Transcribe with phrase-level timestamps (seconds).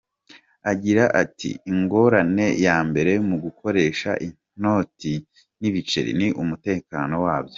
[0.71, 5.13] Agira ati “Ingorane ya mbere mu gukoresha inoti
[5.59, 7.49] n’ibiceri ni umutekano wabyo.